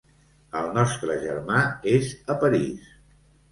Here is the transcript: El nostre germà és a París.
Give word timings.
El 0.61 0.69
nostre 0.77 1.17
germà 1.27 1.61
és 1.93 2.11
a 2.37 2.41
París. 2.47 2.91